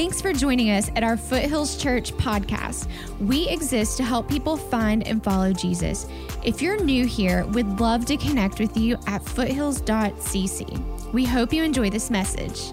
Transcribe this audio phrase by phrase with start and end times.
[0.00, 2.88] Thanks for joining us at our Foothills Church podcast.
[3.20, 6.06] We exist to help people find and follow Jesus.
[6.42, 11.12] If you're new here, we'd love to connect with you at foothills.cc.
[11.12, 12.72] We hope you enjoy this message.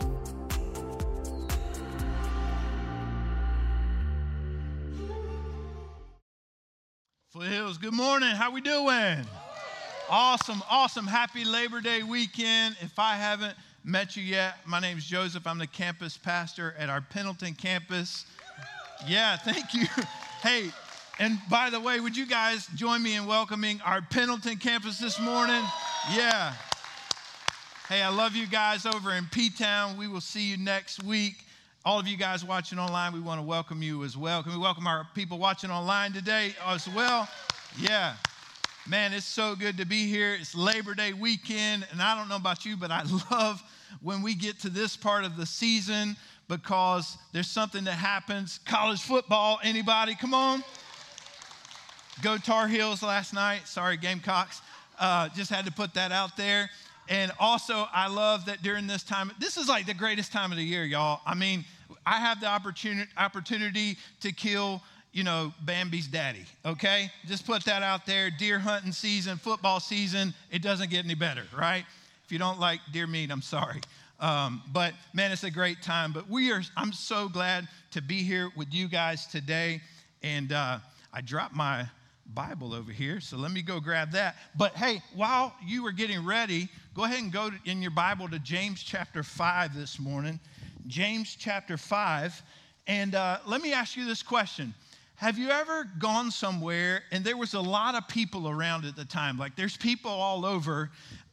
[7.33, 8.29] Foothills, good morning.
[8.29, 9.25] How we doing?
[10.09, 11.05] Awesome, awesome.
[11.05, 12.77] Happy Labor Day weekend.
[12.79, 15.47] If I haven't met you yet, my name is Joseph.
[15.47, 18.25] I'm the campus pastor at our Pendleton campus.
[19.07, 19.85] Yeah, thank you.
[20.43, 20.69] Hey,
[21.17, 25.19] and by the way, would you guys join me in welcoming our Pendleton campus this
[25.19, 25.63] morning?
[26.13, 26.53] Yeah.
[27.89, 29.97] Hey, I love you guys over in P Town.
[29.97, 31.43] We will see you next week.
[31.83, 34.43] All of you guys watching online, we want to welcome you as well.
[34.43, 37.27] Can we welcome our people watching online today as well?
[37.79, 38.13] Yeah.
[38.89, 40.33] Man, it's so good to be here.
[40.33, 43.61] It's Labor Day weekend, and I don't know about you, but I love
[44.01, 46.15] when we get to this part of the season
[46.47, 48.61] because there's something that happens.
[48.65, 50.15] College football, anybody?
[50.15, 50.63] Come on.
[52.21, 53.67] Go Tar Heels last night.
[53.67, 54.61] Sorry, Gamecocks.
[54.97, 56.69] Uh, just had to put that out there.
[57.09, 60.57] And also, I love that during this time, this is like the greatest time of
[60.57, 61.19] the year, y'all.
[61.25, 61.65] I mean,
[62.05, 67.09] I have the opportunity, opportunity to kill, you know, Bambi's daddy, okay?
[67.25, 68.29] Just put that out there.
[68.29, 71.85] Deer hunting season, football season, it doesn't get any better, right?
[72.25, 73.81] If you don't like deer meat, I'm sorry.
[74.19, 76.11] Um, but man, it's a great time.
[76.11, 79.81] But we are, I'm so glad to be here with you guys today.
[80.23, 80.79] And uh,
[81.13, 81.87] I dropped my
[82.33, 84.35] Bible over here, so let me go grab that.
[84.55, 88.39] But hey, while you were getting ready, go ahead and go in your Bible to
[88.39, 90.39] James chapter 5 this morning.
[90.87, 92.41] James chapter 5.
[92.87, 94.73] And uh, let me ask you this question.
[95.17, 99.03] Have you ever gone somewhere and there was a lot of people around at the
[99.03, 99.35] time?
[99.37, 100.91] Like there's people all over,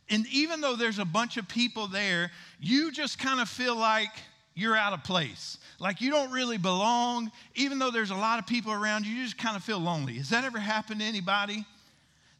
[0.09, 4.09] and even though there's a bunch of people there, you just kind of feel like
[4.55, 5.59] you're out of place.
[5.79, 7.31] Like you don't really belong.
[7.57, 10.15] Even though there's a lot of people around you, you just kind of feel lonely.
[10.15, 11.67] Has that ever happened to anybody?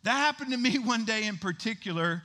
[0.05, 2.23] That happened to me one day in particular.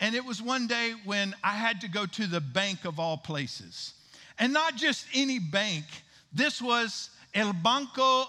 [0.00, 3.16] And it was one day when I had to go to the bank of all
[3.16, 3.94] places.
[4.40, 5.84] And not just any bank,
[6.32, 8.24] this was El Banco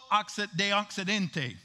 [0.57, 1.55] de Occidente.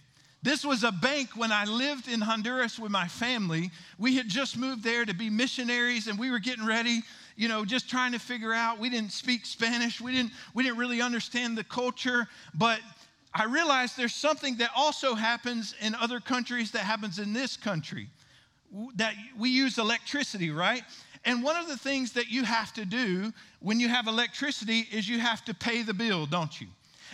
[0.44, 3.72] This was a bank when I lived in Honduras with my family.
[3.98, 7.02] We had just moved there to be missionaries and we were getting ready,
[7.34, 8.78] you know, just trying to figure out.
[8.78, 10.00] We didn't speak Spanish.
[10.00, 12.80] We didn't we didn't really understand the culture, but
[13.34, 18.08] I realized there's something that also happens in other countries that happens in this country.
[18.94, 20.84] That we use electricity, right?
[21.24, 25.08] And one of the things that you have to do when you have electricity is
[25.08, 26.68] you have to pay the bill, don't you?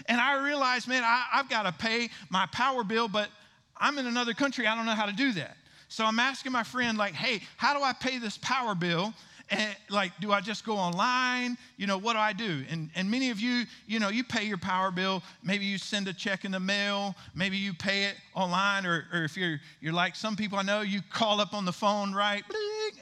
[0.07, 3.29] And I realized, man, I, I've got to pay my power bill, but
[3.77, 4.67] I'm in another country.
[4.67, 5.57] I don't know how to do that.
[5.89, 9.15] So I'm asking my friend, like, hey, how do I pay this power bill?
[9.51, 11.57] And like, do I just go online?
[11.79, 12.65] You know, what do I do?
[12.71, 15.23] And, and many of you, you know, you pay your power bill.
[15.43, 17.15] Maybe you send a check in the mail.
[17.35, 18.85] Maybe you pay it online.
[18.85, 21.73] Or, or if you're, you're like some people I know, you call up on the
[21.73, 22.45] phone, right?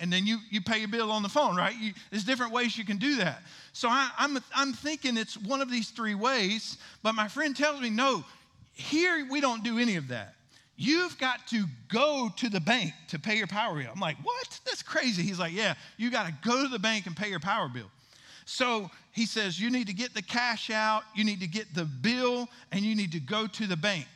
[0.01, 1.75] And then you, you pay your bill on the phone, right?
[1.77, 3.43] You, there's different ways you can do that.
[3.73, 6.79] So I, I'm, I'm thinking it's one of these three ways.
[7.03, 8.25] But my friend tells me, no,
[8.73, 10.36] here we don't do any of that.
[10.77, 13.91] You've got to go to the bank to pay your power bill.
[13.93, 14.61] I'm like, what?
[14.65, 15.23] That's crazy.
[15.23, 17.91] He's like, yeah, you got to go to the bank and pay your power bill.
[18.45, 21.85] So he says, you need to get the cash out, you need to get the
[21.85, 24.07] bill, and you need to go to the bank.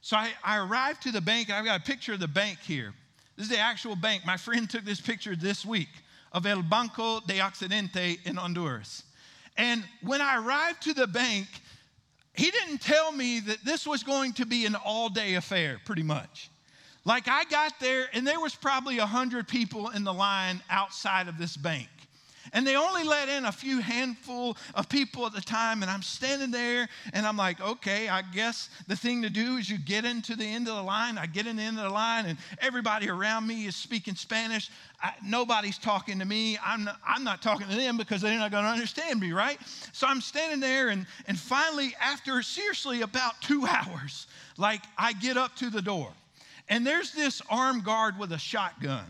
[0.00, 2.58] So I, I arrived to the bank, and I've got a picture of the bank
[2.60, 2.94] here.
[3.36, 4.24] This is the actual bank.
[4.24, 5.88] My friend took this picture this week
[6.32, 9.02] of El Banco de Occidente in Honduras.
[9.56, 11.48] And when I arrived to the bank,
[12.32, 16.02] he didn't tell me that this was going to be an all day affair, pretty
[16.02, 16.50] much.
[17.04, 21.38] Like I got there, and there was probably 100 people in the line outside of
[21.38, 21.88] this bank.
[22.52, 25.82] And they only let in a few handful of people at the time.
[25.82, 29.70] And I'm standing there and I'm like, okay, I guess the thing to do is
[29.70, 31.18] you get into the end of the line.
[31.18, 34.70] I get in the end of the line and everybody around me is speaking Spanish.
[35.02, 36.58] I, nobody's talking to me.
[36.64, 39.58] I'm not, I'm not talking to them because they're not going to understand me, right?
[39.92, 44.26] So I'm standing there and, and finally, after seriously about two hours,
[44.56, 46.12] like I get up to the door
[46.70, 49.04] and there's this armed guard with a shotgun.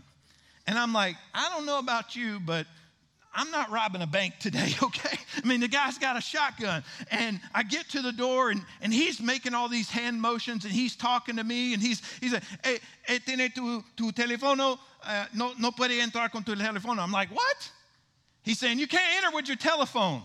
[0.67, 2.65] And I'm like, I don't know about you, but
[3.33, 5.17] I'm not robbing a bank today, okay?
[5.41, 6.83] I mean, the guy's got a shotgun.
[7.09, 10.73] And I get to the door and, and he's making all these hand motions and
[10.73, 15.25] he's talking to me and he's, he's like, hey, hey, tiene tu, tu teléfono, uh,
[15.33, 16.99] no, no puede entrar con tu teléfono.
[16.99, 17.71] I'm like, what?
[18.43, 20.23] He's saying, you can't enter with your telephone.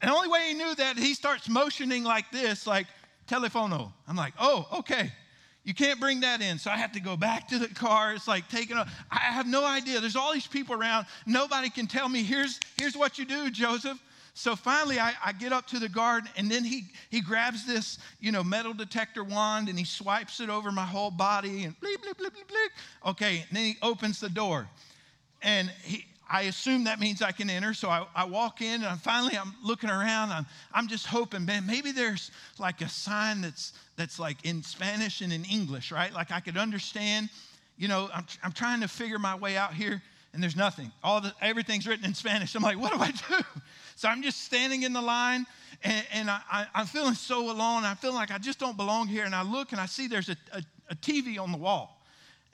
[0.00, 2.86] And the only way he knew that, he starts motioning like this, like,
[3.28, 3.92] telefono.
[4.06, 5.12] I'm like, oh, okay.
[5.64, 6.58] You can't bring that in.
[6.58, 8.14] So I have to go back to the car.
[8.14, 10.00] It's like taking a, I have no idea.
[10.00, 11.06] There's all these people around.
[11.24, 13.98] Nobody can tell me, here's, here's what you do, Joseph.
[14.34, 17.98] So finally, I, I, get up to the guard, and then he, he grabs this,
[18.18, 21.96] you know, metal detector wand, and he swipes it over my whole body, and bleep,
[21.98, 23.10] bleep, bleep, bleep, bleep.
[23.10, 24.66] Okay, and then he opens the door.
[25.42, 27.74] And he, I assume that means I can enter.
[27.74, 30.30] So I, I walk in, and I'm finally I'm looking around.
[30.30, 35.20] I'm, I'm just hoping, man, maybe there's like a sign that's, that's like in Spanish
[35.20, 36.12] and in English, right?
[36.12, 37.28] Like I could understand.
[37.78, 40.02] You know, I'm, I'm trying to figure my way out here
[40.34, 40.90] and there's nothing.
[41.04, 42.56] All the, everything's written in Spanish.
[42.56, 43.44] I'm like, what do I do?
[43.94, 45.46] So I'm just standing in the line
[45.84, 47.84] and, and I, am feeling so alone.
[47.84, 49.24] I feel like I just don't belong here.
[49.24, 52.02] And I look and I see there's a, a, a TV on the wall.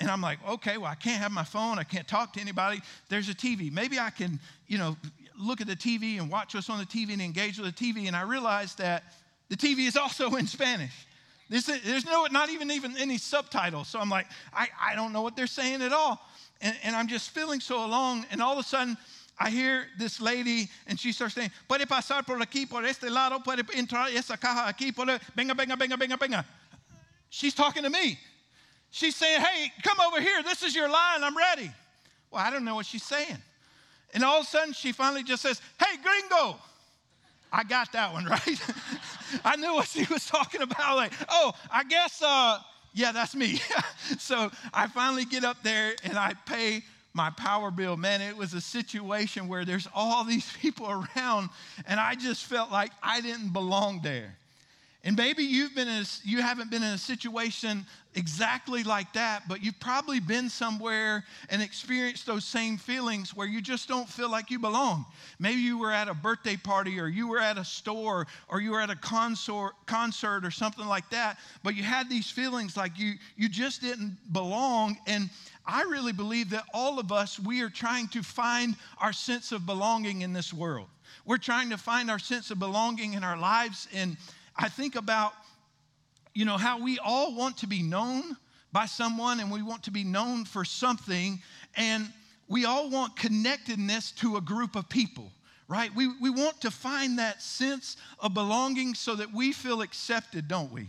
[0.01, 1.79] And I'm like, okay, well, I can't have my phone.
[1.79, 2.83] I can't talk to anybody.
[3.09, 3.73] There's a TV.
[3.73, 4.97] Maybe I can, you know,
[5.39, 8.09] look at the TV and watch what's on the TV and engage with the TV.
[8.09, 9.05] And I realized that
[9.49, 11.07] the TV is also in Spanish.
[11.49, 13.89] There's, there's no, not even, even any subtitles.
[13.89, 16.21] So I'm like, I, I don't know what they're saying at all
[16.61, 18.27] and, and I'm just feeling so alone.
[18.31, 18.97] And all of a sudden,
[19.39, 23.39] I hear this lady and she starts saying, puede pasar por aquí, por este lado,
[23.41, 26.45] puede entrar esa caja aquí, puede, venga, venga, venga, venga, venga.
[27.31, 28.19] She's talking to me.
[28.91, 30.43] She's saying, hey, come over here.
[30.43, 31.23] This is your line.
[31.23, 31.71] I'm ready.
[32.31, 33.37] Well, I don't know what she's saying.
[34.15, 36.57] And all of a sudden, she finally just says, hey, gringo.
[37.53, 38.61] I got that one, right?
[39.45, 40.97] I knew what she was talking about.
[40.97, 42.59] Like, oh, I guess uh,
[42.95, 43.61] yeah, that's me.
[44.19, 46.83] so I finally get up there and I pay
[47.15, 47.97] my power bill.
[47.97, 51.51] Man, it was a situation where there's all these people around,
[51.87, 54.37] and I just felt like I didn't belong there.
[55.05, 57.87] And maybe you've been in a, you haven't been in a situation
[58.19, 63.63] exactly like that, but you've probably been somewhere and experienced those same feelings where you
[63.63, 65.07] just don't feel like you belong.
[65.39, 68.73] Maybe you were at a birthday party or you were at a store or you
[68.73, 69.75] were at a concert,
[70.45, 74.99] or something like that, but you had these feelings like you, you just didn't belong.
[75.07, 75.31] And
[75.65, 79.65] I really believe that all of us, we are trying to find our sense of
[79.65, 80.89] belonging in this world.
[81.25, 83.87] We're trying to find our sense of belonging in our lives.
[83.95, 84.17] And
[84.57, 85.35] I think about
[86.35, 88.37] you know, how we all want to be known
[88.73, 91.41] by someone and we want to be known for something,
[91.77, 92.11] and
[92.49, 95.31] we all want connectedness to a group of people,
[95.69, 95.95] right?
[95.95, 100.73] We, we want to find that sense of belonging so that we feel accepted, don't
[100.73, 100.89] we?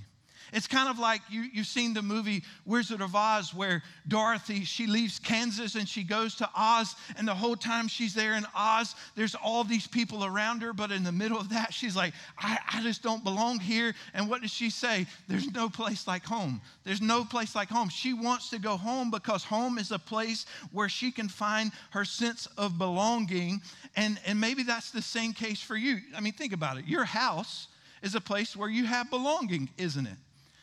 [0.54, 4.88] It's kind of like you, you've seen the movie Wizard of Oz, where Dorothy, she
[4.88, 8.96] leaves Kansas and she goes to Oz, and the whole time she's there in Oz,
[9.16, 12.58] there's all these people around her, but in the middle of that, she's like, I,
[12.74, 13.94] I just don't belong here.
[14.14, 15.06] And what does she say?
[15.28, 16.62] There's no place like home.
[16.84, 17.90] There's no place like home.
[17.90, 22.06] She wants to go home because home is a place where she can find her
[22.06, 23.62] sense of belonging.
[23.96, 26.00] And, and maybe that's the same case for you.
[26.16, 26.86] I mean, think about it.
[26.88, 27.68] Your house
[28.02, 30.18] is a place where you have belonging, isn't it?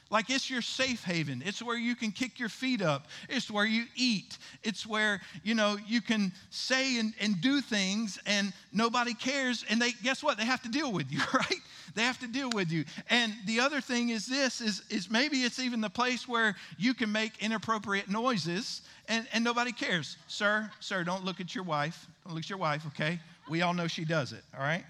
[0.09, 1.43] Like it's your safe haven.
[1.45, 3.09] It's where you can kick your feet up.
[3.29, 4.39] It's where you eat.
[4.63, 9.65] It's where, you know, you can say and, and do things and nobody cares.
[9.69, 10.39] And they guess what?
[10.39, 11.61] They have to deal with you, right?
[11.97, 12.85] They have to deal with you.
[13.11, 16.95] And the other thing is this is, is maybe it's even the place where you
[16.95, 20.19] can make inappropriate noises and, and nobody cares.
[20.29, 22.07] Sir, sir, don't look at your wife.
[22.25, 23.19] Don't look at your wife, okay?
[23.49, 24.85] We all know she does it, all right?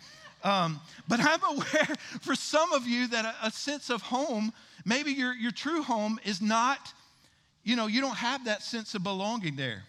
[0.45, 4.53] Um, but I'm aware for some of you that a, a sense of home
[4.87, 6.95] Maybe your, your true home is not,
[7.65, 9.83] you know, you don't have that sense of belonging there.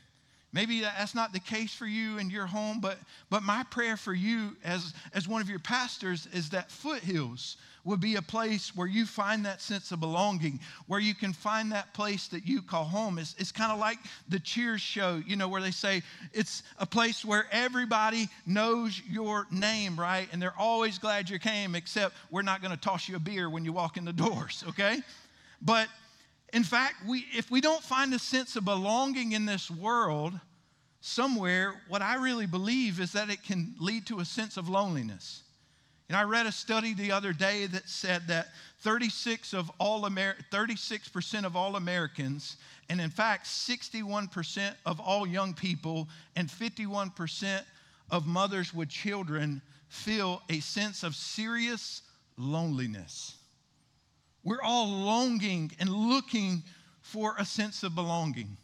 [0.54, 2.98] Maybe that's not the case for you in your home, but,
[3.30, 8.00] but my prayer for you as, as one of your pastors is that Foothills would
[8.02, 11.94] be a place where you find that sense of belonging, where you can find that
[11.94, 13.18] place that you call home.
[13.18, 16.02] It's, it's kind of like the Cheers show, you know, where they say
[16.34, 20.28] it's a place where everybody knows your name, right?
[20.34, 23.50] And they're always glad you came, except we're not going to toss you a beer
[23.50, 25.00] when you walk in the doors, okay?
[25.62, 25.88] But
[26.54, 30.40] in fact, we, if we don't find a sense of belonging in this world,
[31.02, 35.44] somewhere, what I really believe is that it can lead to a sense of loneliness.
[36.10, 38.48] And I read a study the other day that said that
[38.80, 42.58] 36 of all Amer- 36% of all Americans,
[42.90, 47.64] and in fact 61% of all young people, and 51%
[48.10, 52.04] of mothers with children feel a sense of serious
[52.38, 53.37] loneliness.
[54.48, 56.64] We're all longing and looking
[57.02, 58.56] for a sense of belonging.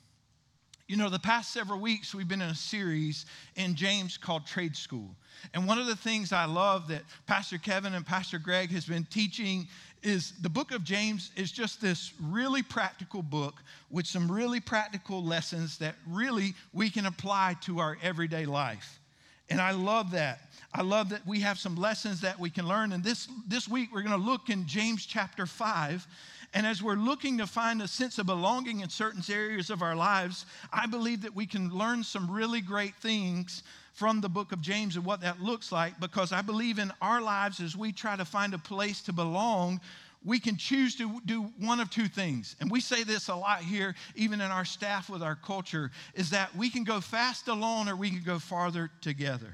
[0.87, 3.25] You know, the past several weeks we've been in a series
[3.57, 5.13] in James called Trade School.
[5.53, 9.03] And one of the things I love that Pastor Kevin and Pastor Greg has been
[9.11, 9.67] teaching
[10.03, 13.61] is the book of James is just this really practical book
[13.91, 19.01] with some really practical lessons that really we can apply to our everyday life.
[19.49, 20.39] And I love that.
[20.73, 22.93] I love that we have some lessons that we can learn.
[22.93, 26.07] And this, this week, we're going to look in James chapter 5.
[26.55, 29.95] And as we're looking to find a sense of belonging in certain areas of our
[29.95, 34.61] lives, I believe that we can learn some really great things from the book of
[34.61, 38.15] James and what that looks like because I believe in our lives as we try
[38.15, 39.79] to find a place to belong,
[40.25, 42.55] we can choose to do one of two things.
[42.59, 46.29] And we say this a lot here, even in our staff with our culture, is
[46.29, 49.53] that we can go fast alone or we can go farther together.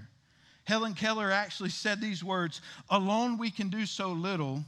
[0.65, 4.63] Helen Keller actually said these words Alone we can do so little,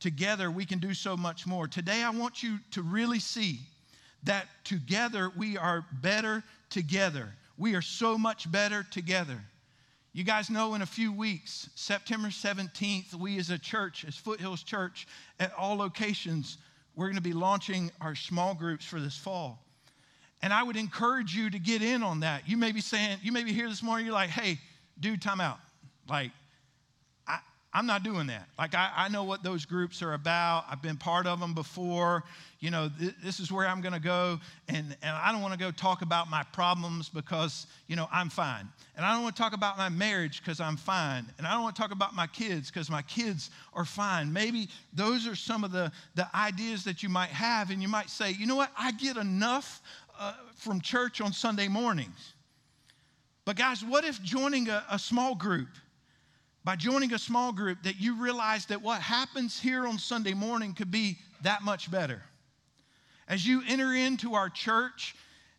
[0.00, 1.68] together we can do so much more.
[1.68, 3.60] Today I want you to really see
[4.24, 7.32] that together we are better together.
[7.56, 9.38] We are so much better together.
[10.14, 14.62] You guys know in a few weeks, September 17th, we as a church, as Foothills
[14.62, 15.06] Church,
[15.40, 16.58] at all locations,
[16.94, 19.58] we're going to be launching our small groups for this fall.
[20.42, 22.46] And I would encourage you to get in on that.
[22.46, 24.58] You may be saying, you may be here this morning, you're like, hey,
[25.00, 25.58] dude, time out.
[26.06, 26.32] Like,
[27.74, 28.48] I'm not doing that.
[28.58, 30.66] Like, I, I know what those groups are about.
[30.70, 32.22] I've been part of them before.
[32.60, 34.38] You know, th- this is where I'm going to go.
[34.68, 38.28] And, and I don't want to go talk about my problems because, you know, I'm
[38.28, 38.68] fine.
[38.94, 41.24] And I don't want to talk about my marriage because I'm fine.
[41.38, 44.30] And I don't want to talk about my kids because my kids are fine.
[44.30, 47.70] Maybe those are some of the, the ideas that you might have.
[47.70, 48.70] And you might say, you know what?
[48.76, 49.80] I get enough
[50.20, 52.34] uh, from church on Sunday mornings.
[53.46, 55.68] But, guys, what if joining a, a small group?
[56.64, 60.74] By joining a small group that you realize that what happens here on Sunday morning
[60.74, 62.22] could be that much better.
[63.28, 65.14] As you enter into our church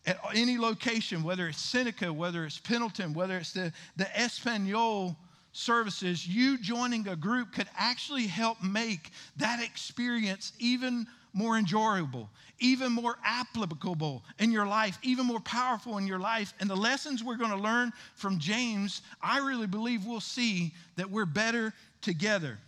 [0.06, 5.18] at any location, whether it's Seneca, whether it's Pendleton, whether it's the, the Espanol
[5.52, 12.92] services, you joining a group could actually help make that experience even more enjoyable, even
[12.92, 16.54] more applicable in your life, even more powerful in your life.
[16.60, 21.10] And the lessons we're going to learn from James, I really believe we'll see that
[21.10, 22.60] we're better together.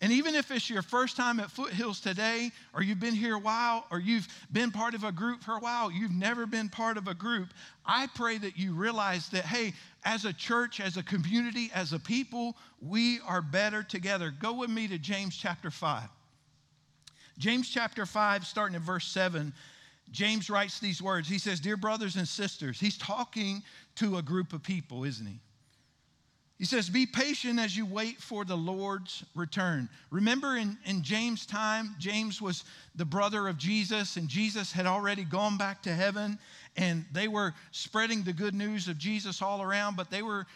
[0.00, 3.38] And even if it's your first time at Foothills today, or you've been here a
[3.38, 6.96] while, or you've been part of a group for a while, you've never been part
[6.96, 7.50] of a group,
[7.86, 9.74] I pray that you realize that, hey,
[10.04, 14.32] as a church, as a community, as a people, we are better together.
[14.40, 16.08] Go with me to James chapter 5.
[17.38, 19.52] James chapter 5, starting at verse 7,
[20.10, 21.28] James writes these words.
[21.28, 23.62] He says, Dear brothers and sisters, he's talking
[23.96, 25.40] to a group of people, isn't he?
[26.58, 29.88] He says, Be patient as you wait for the Lord's return.
[30.10, 35.24] Remember in, in James' time, James was the brother of Jesus, and Jesus had already
[35.24, 36.38] gone back to heaven,
[36.76, 40.46] and they were spreading the good news of Jesus all around, but they were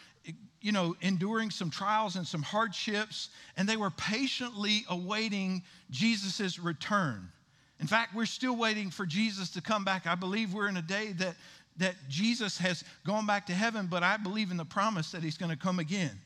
[0.60, 7.30] you know, enduring some trials and some hardships, and they were patiently awaiting Jesus' return.
[7.78, 10.06] In fact, we're still waiting for Jesus to come back.
[10.06, 11.36] I believe we're in a day that,
[11.76, 15.36] that Jesus has gone back to heaven, but I believe in the promise that he's
[15.36, 16.18] going to come again.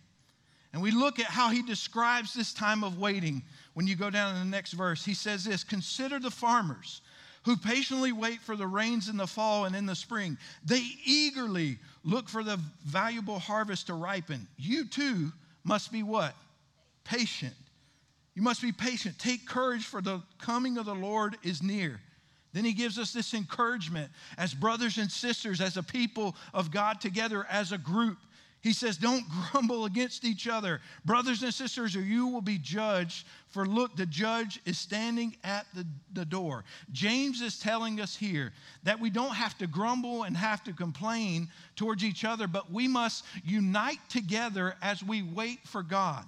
[0.73, 3.43] And we look at how he describes this time of waiting.
[3.75, 7.03] When you go down to the next verse, he says this Consider the farmers
[7.45, 10.37] who patiently wait for the rains in the fall and in the spring.
[10.65, 14.47] They eagerly look for the valuable harvest to ripen.
[14.57, 15.33] You too
[15.65, 16.35] must be what?
[17.05, 17.55] Patient.
[18.35, 19.19] You must be patient.
[19.19, 22.01] Take courage, for the coming of the Lord is near.
[22.53, 27.01] Then he gives us this encouragement as brothers and sisters, as a people of God
[27.01, 28.19] together, as a group.
[28.63, 33.27] He says, Don't grumble against each other, brothers and sisters, or you will be judged.
[33.49, 36.65] For look, the judge is standing at the, the door.
[36.93, 38.53] James is telling us here
[38.85, 42.87] that we don't have to grumble and have to complain towards each other, but we
[42.87, 46.25] must unite together as we wait for God,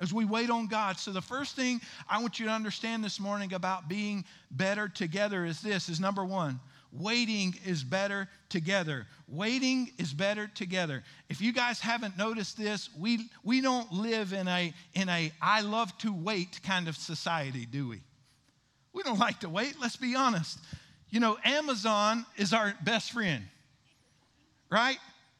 [0.00, 0.98] as we wait on God.
[0.98, 5.44] So the first thing I want you to understand this morning about being better together
[5.44, 6.60] is this is number one,
[6.92, 9.06] waiting is better together.
[9.28, 11.02] Waiting is better together.
[11.28, 15.62] If you guys haven't noticed this, we, we don't live in a, in a I
[15.62, 18.00] love to wait kind of society, do we?
[18.92, 20.58] We don't like to wait, let's be honest.
[21.08, 23.44] You know, Amazon is our best friend,
[24.70, 24.98] right?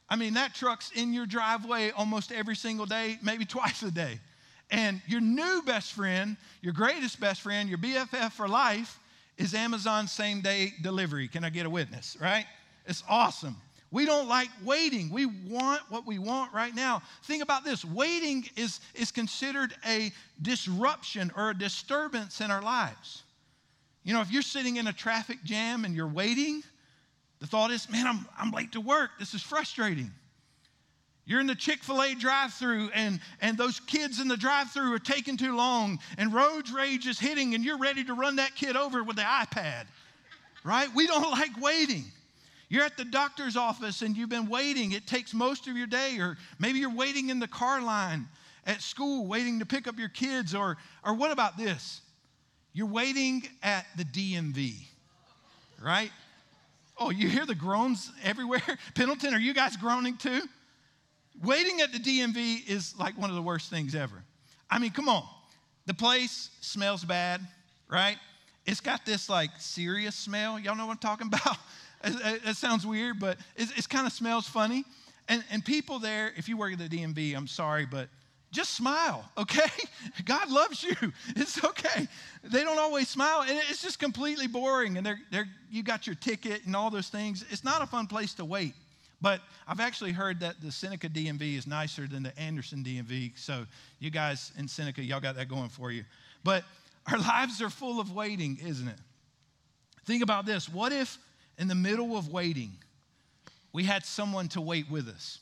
[0.09, 4.19] I mean, that truck's in your driveway almost every single day, maybe twice a day.
[4.71, 8.99] And your new best friend, your greatest best friend, your BFF for life,
[9.37, 11.27] is Amazon same day delivery.
[11.27, 12.45] Can I get a witness, right?
[12.85, 13.55] It's awesome.
[13.91, 15.11] We don't like waiting.
[15.11, 17.03] We want what we want right now.
[17.23, 20.11] Think about this waiting is, is considered a
[20.41, 23.21] disruption or a disturbance in our lives.
[24.03, 26.63] You know, if you're sitting in a traffic jam and you're waiting,
[27.39, 29.11] the thought is, man, I'm, I'm late to work.
[29.19, 30.11] This is frustrating.
[31.25, 34.71] You're in the Chick fil A drive through, and, and those kids in the drive
[34.71, 38.35] through are taking too long, and road rage is hitting, and you're ready to run
[38.37, 39.85] that kid over with the iPad,
[40.65, 40.89] right?
[40.93, 42.05] We don't like waiting.
[42.73, 44.93] You're at the doctor's office and you've been waiting.
[44.93, 48.27] It takes most of your day, or maybe you're waiting in the car line
[48.65, 52.01] at school, waiting to pick up your kids, or, or what about this?
[52.73, 54.73] You're waiting at the DMV,
[55.83, 56.09] right?
[56.97, 58.63] Oh, you hear the groans everywhere?
[58.95, 60.41] Pendleton, are you guys groaning too?
[61.41, 64.23] Waiting at the DMV is like one of the worst things ever.
[64.69, 65.23] I mean, come on.
[65.85, 67.41] The place smells bad,
[67.89, 68.17] right?
[68.65, 70.59] It's got this like serious smell.
[70.59, 71.57] Y'all know what I'm talking about?
[72.03, 74.85] it, sounds weird, but it, it kind of smells funny.
[75.29, 78.09] And, and people there, if you work at the DMV, I'm sorry, but
[78.51, 79.69] just smile, okay?
[80.25, 80.95] God loves you.
[81.35, 82.07] It's okay.
[82.43, 84.97] They don't always smile, and it's just completely boring.
[84.97, 87.43] And they're, they're, you got your ticket and all those things.
[87.49, 88.73] It's not a fun place to wait.
[89.23, 89.39] But
[89.69, 93.31] I've actually heard that the Seneca DMV is nicer than the Anderson DMV.
[93.39, 93.65] So
[93.99, 96.03] you guys in Seneca, y'all got that going for you.
[96.43, 96.65] But
[97.09, 98.99] our lives are full of waiting, isn't it?
[100.05, 100.67] Think about this.
[100.67, 101.17] What if
[101.57, 102.73] in the middle of waiting,
[103.71, 105.39] we had someone to wait with us?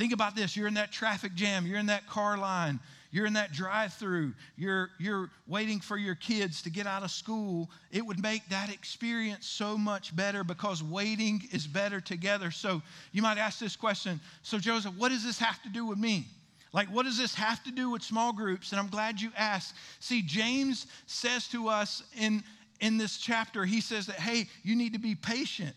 [0.00, 0.56] Think about this.
[0.56, 2.80] You're in that traffic jam, you're in that car line,
[3.10, 7.10] you're in that drive through, you're, you're waiting for your kids to get out of
[7.10, 7.68] school.
[7.92, 12.50] It would make that experience so much better because waiting is better together.
[12.50, 12.80] So
[13.12, 16.28] you might ask this question So, Joseph, what does this have to do with me?
[16.72, 18.70] Like, what does this have to do with small groups?
[18.70, 19.74] And I'm glad you asked.
[19.98, 22.42] See, James says to us in,
[22.80, 25.76] in this chapter, he says that, hey, you need to be patient.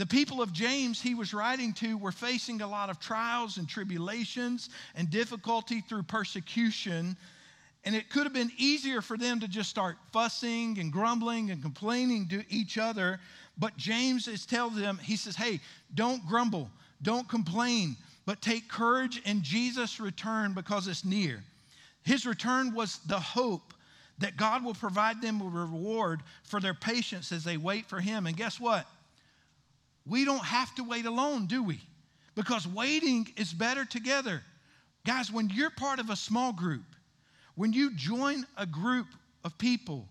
[0.00, 3.68] The people of James he was writing to were facing a lot of trials and
[3.68, 7.18] tribulations and difficulty through persecution.
[7.84, 11.60] And it could have been easier for them to just start fussing and grumbling and
[11.60, 13.20] complaining to each other.
[13.58, 15.60] But James is telling them, he says, hey,
[15.94, 16.70] don't grumble,
[17.02, 21.44] don't complain, but take courage in Jesus' return because it's near.
[22.04, 23.74] His return was the hope
[24.16, 28.26] that God will provide them a reward for their patience as they wait for Him.
[28.26, 28.86] And guess what?
[30.10, 31.80] We don't have to wait alone, do we?
[32.34, 34.42] Because waiting is better together.
[35.06, 36.84] Guys, when you're part of a small group,
[37.54, 39.06] when you join a group
[39.44, 40.08] of people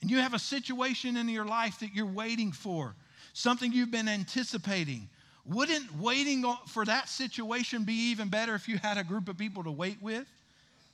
[0.00, 2.94] and you have a situation in your life that you're waiting for,
[3.34, 5.08] something you've been anticipating,
[5.44, 9.62] wouldn't waiting for that situation be even better if you had a group of people
[9.64, 10.26] to wait with?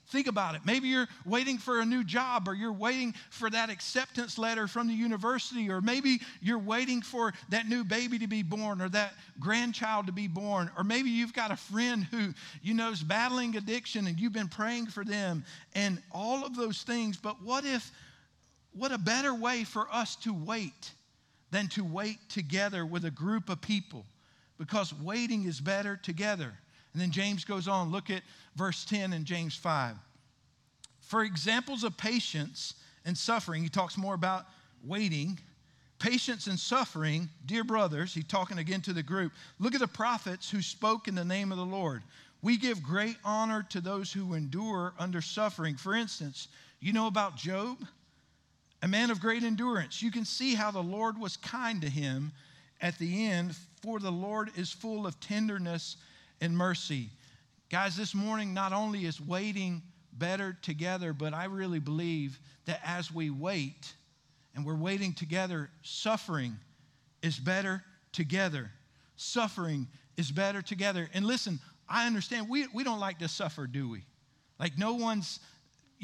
[0.09, 0.61] Think about it.
[0.67, 4.87] Maybe you're waiting for a new job, or you're waiting for that acceptance letter from
[4.87, 9.15] the university, or maybe you're waiting for that new baby to be born, or that
[9.41, 13.57] grandchild to be born, or maybe you've got a friend who you know is battling
[13.57, 15.43] addiction and you've been praying for them,
[15.75, 17.17] and all of those things.
[17.17, 17.91] But what if,
[18.73, 20.93] what a better way for us to wait
[21.51, 24.05] than to wait together with a group of people?
[24.59, 26.53] Because waiting is better together.
[26.95, 28.23] And then James goes on, look at
[28.57, 29.97] verse 10 in James 5.
[31.01, 34.47] For examples of patience and suffering, he talks more about
[34.85, 35.39] waiting.
[35.99, 39.33] Patience and suffering, dear brothers, he's talking again to the group.
[39.59, 42.03] Look at the prophets who spoke in the name of the Lord.
[42.43, 45.77] We give great honor to those who endure under suffering.
[45.77, 47.79] For instance, you know about Job,
[48.83, 50.03] a man of great endurance.
[50.03, 52.33] You can see how the Lord was kind to him
[52.81, 55.97] at the end, for the Lord is full of tenderness
[56.41, 57.11] and mercy.
[57.71, 63.13] Guys, this morning not only is waiting better together, but I really believe that as
[63.13, 63.95] we wait
[64.55, 66.57] and we're waiting together, suffering
[67.23, 68.71] is better together.
[69.17, 71.09] Suffering is better together.
[71.15, 74.05] And listen, I understand we, we don't like to suffer, do we?
[74.59, 75.41] Like, no one's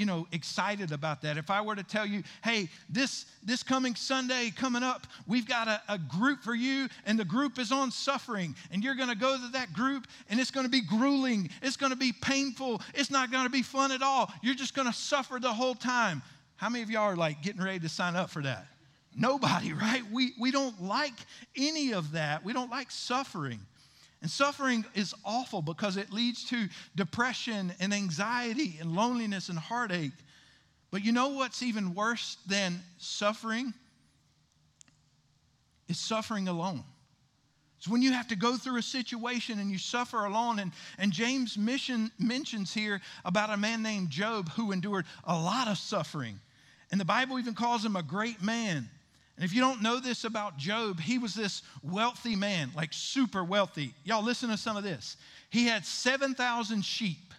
[0.01, 1.37] you know, excited about that.
[1.37, 5.69] If I were to tell you, hey, this, this coming Sunday coming up, we've got
[5.69, 9.15] a, a group for you, and the group is on suffering, and you're going to
[9.15, 12.81] go to that group, and it's going to be grueling, it's going to be painful,
[12.95, 14.33] it's not going to be fun at all.
[14.43, 16.23] You're just going to suffer the whole time.
[16.57, 18.69] How many of y'all are like getting ready to sign up for that?
[19.15, 20.03] Nobody, right?
[20.11, 21.13] We, we don't like
[21.55, 22.43] any of that.
[22.43, 23.61] We don't like suffering.
[24.23, 30.13] And suffering is awful because it leads to depression and anxiety and loneliness and heartache.
[30.91, 33.73] But you know what's even worse than suffering?
[35.89, 36.85] Is suffering alone.
[37.79, 40.59] It's when you have to go through a situation and you suffer alone.
[40.59, 45.67] And, and James mission, mentions here about a man named Job who endured a lot
[45.67, 46.39] of suffering.
[46.91, 48.91] And the Bible even calls him a great man.
[49.41, 53.43] And if you don't know this about Job, he was this wealthy man, like super
[53.43, 53.95] wealthy.
[54.05, 55.17] Y'all listen to some of this.
[55.49, 57.33] He had 7,000 sheep,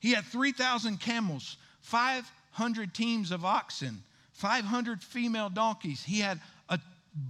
[0.00, 6.02] he had 3,000 camels, 500 teams of oxen, 500 female donkeys.
[6.02, 6.80] He had a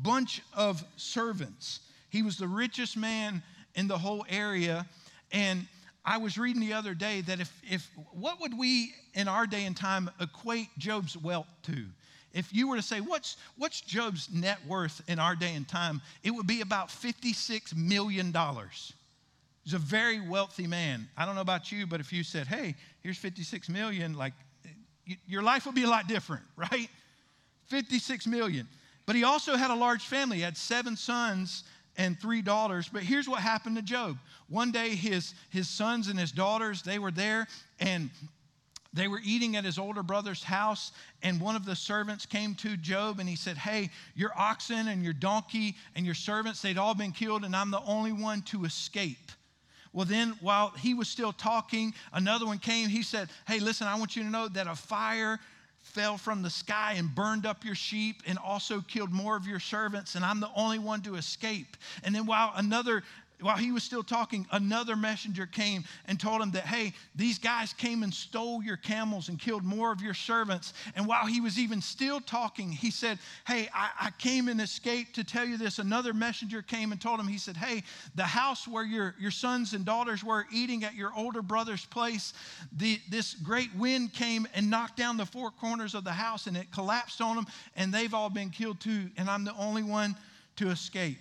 [0.01, 1.81] bunch of servants.
[2.09, 3.43] He was the richest man
[3.75, 4.87] in the whole area.
[5.33, 5.67] And
[6.05, 9.65] I was reading the other day that if, if what would we in our day
[9.65, 11.87] and time equate Job's wealth to?
[12.37, 16.03] If you were to say, what's, what's Job's net worth in our day and time?
[16.22, 18.27] It would be about $56 million.
[19.64, 21.09] He's a very wealthy man.
[21.16, 24.35] I don't know about you, but if you said, hey, here's 56 million, like
[25.27, 26.90] your life would be a lot different, right?
[27.68, 28.68] 56 million.
[29.07, 30.37] But he also had a large family.
[30.37, 31.64] He had seven sons
[31.96, 32.90] and three daughters.
[32.92, 34.18] But here's what happened to Job.
[34.51, 37.46] One day, his, his sons and his daughters, they were there
[37.81, 38.11] and
[38.97, 42.77] they were eating at his older brother's house, and one of the servants came to
[42.77, 46.95] Job and he said, Hey, your oxen and your donkey and your servants, they'd all
[46.95, 49.33] been killed, and I'm the only one to escape.
[49.93, 52.89] Well, then, while he was still talking, another one came.
[52.89, 55.39] He said, Hey, listen, I want you to know that a fire
[55.81, 59.61] fell from the sky and burned up your sheep and also killed more of your
[59.61, 61.77] servants, and I'm the only one to escape.
[62.03, 63.03] And then while another
[63.40, 67.75] while he was still talking, another messenger came and told him that, hey, these guys
[67.75, 70.72] came and stole your camels and killed more of your servants.
[70.94, 75.14] And while he was even still talking, he said, hey, I, I, came and escaped
[75.16, 75.79] to tell you this.
[75.79, 77.83] Another messenger came and told him, he said, hey,
[78.14, 82.33] the house where your, your sons and daughters were eating at your older brother's place,
[82.72, 86.57] the, this great wind came and knocked down the four corners of the house and
[86.57, 87.46] it collapsed on them,
[87.77, 89.11] and they've all been killed too.
[89.18, 90.16] And I'm the only one
[90.57, 91.18] to escape.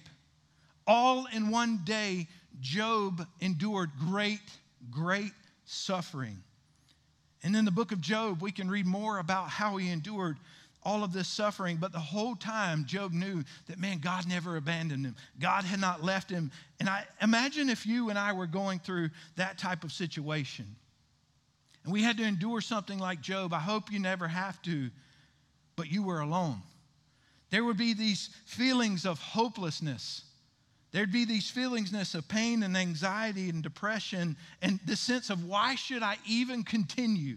[0.88, 2.28] All in one day,
[2.62, 4.42] Job endured great,
[4.92, 5.32] great
[5.66, 6.38] suffering.
[7.44, 10.38] And in the book of Job, we can read more about how he endured
[10.84, 11.78] all of this suffering.
[11.78, 15.16] But the whole time, Job knew that, man, God never abandoned him.
[15.40, 16.52] God had not left him.
[16.80, 20.66] And I imagine if you and I were going through that type of situation
[21.86, 23.54] and we had to endure something like Job.
[23.54, 24.90] I hope you never have to,
[25.76, 26.62] but you were alone.
[27.52, 30.24] There would be these feelings of hopelessness
[30.96, 35.76] There'd be these feelings of pain and anxiety and depression and the sense of why
[35.76, 37.36] should I even continue?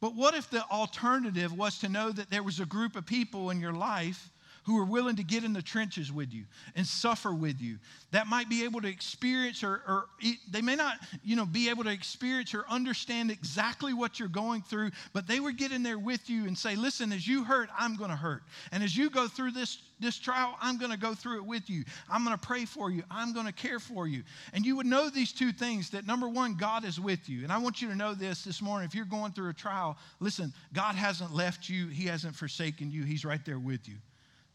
[0.00, 3.48] But what if the alternative was to know that there was a group of people
[3.48, 4.30] in your life
[4.64, 6.44] who are willing to get in the trenches with you
[6.76, 7.78] and suffer with you
[8.10, 10.06] that might be able to experience or, or
[10.50, 14.62] they may not you know be able to experience or understand exactly what you're going
[14.62, 17.68] through but they would get in there with you and say listen as you hurt
[17.78, 18.42] i'm going to hurt.
[18.72, 21.68] And as you go through this this trial i'm going to go through it with
[21.68, 21.84] you.
[22.08, 23.02] I'm going to pray for you.
[23.10, 24.22] I'm going to care for you.
[24.52, 27.42] And you would know these two things that number one god is with you.
[27.42, 28.86] And i want you to know this this morning.
[28.86, 31.88] If you're going through a trial listen god hasn't left you.
[31.88, 33.04] He hasn't forsaken you.
[33.04, 33.96] He's right there with you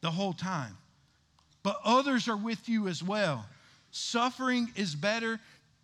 [0.06, 0.78] the whole time.
[1.64, 3.44] But others are with you as well.
[3.90, 5.40] Suffering is better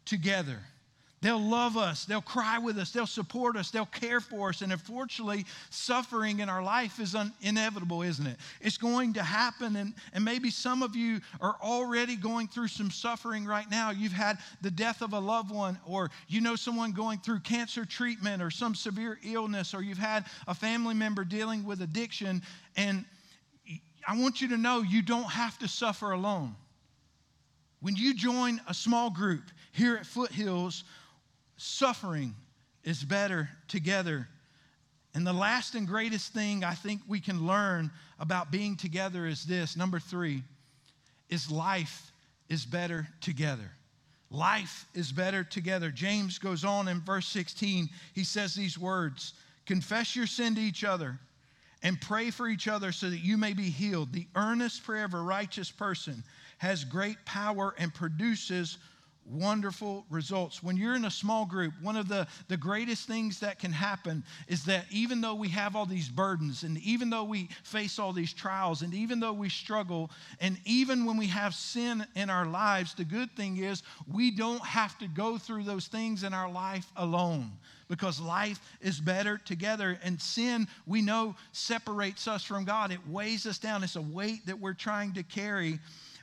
[0.06, 0.60] together.
[1.22, 4.62] They'll love us, they'll cry with us, they'll support us, they'll care for us.
[4.62, 8.38] And unfortunately, suffering in our life is un- inevitable, isn't it?
[8.60, 9.76] It's going to happen.
[9.76, 13.90] And, and maybe some of you are already going through some suffering right now.
[13.90, 17.86] You've had the death of a loved one, or you know someone going through cancer
[17.86, 22.44] treatment or some severe illness, or you've had a family member dealing with addiction.
[22.78, 23.04] And
[24.08, 26.56] I want you to know you don't have to suffer alone.
[27.82, 30.84] When you join a small group here at Foothills,
[31.58, 32.36] suffering
[32.84, 34.28] is better together.
[35.14, 39.46] And the last and greatest thing I think we can learn about being together is
[39.46, 40.44] this number three,
[41.30, 42.12] is life
[42.50, 43.72] is better together.
[44.30, 45.90] Life is better together.
[45.90, 49.34] James goes on in verse 16, he says these words
[49.66, 51.20] Confess your sin to each other
[51.84, 54.14] and pray for each other so that you may be healed.
[54.14, 56.24] The earnest prayer of a righteous person
[56.60, 58.78] has great power and produces
[59.26, 60.62] wonderful results.
[60.62, 64.24] When you're in a small group, one of the, the greatest things that can happen
[64.48, 68.14] is that even though we have all these burdens, and even though we face all
[68.14, 72.46] these trials, and even though we struggle, and even when we have sin in our
[72.46, 76.52] lives, the good thing is we don't have to go through those things in our
[76.52, 77.52] life alone
[77.92, 80.00] because life is better together.
[80.02, 82.90] And sin, we know, separates us from God.
[82.90, 83.84] It weighs us down.
[83.84, 85.78] It's a weight that we're trying to carry.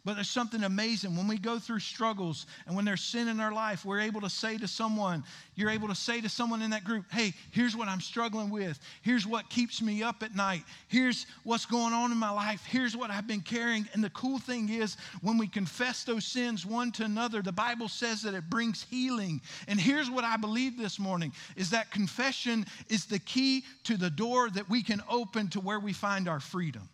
[0.04, 1.16] But there's something amazing.
[1.16, 4.30] When we go through struggles and when there's sin in our life, we're able to
[4.30, 7.88] say to someone, you're able to say to someone in that group, hey, here's what
[7.88, 8.78] I'm struggling with.
[9.02, 10.62] Here's what keeps me up at night.
[10.88, 12.64] Here's what's going on in my life.
[12.64, 13.88] Here's what I've been carrying.
[13.92, 17.88] And the cool thing is, when we confess those sins one to another, the Bible
[17.88, 19.40] says that it brings healing.
[19.66, 24.11] And here's what I believe this morning is that confession is the key to the
[24.11, 26.88] door that we can open to where we find our freedom.